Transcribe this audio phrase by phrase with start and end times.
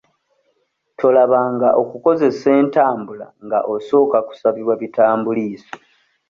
[0.99, 5.73] Tolaba nga okukozesa entambula nga osooka kusabibwa bitambuliiso.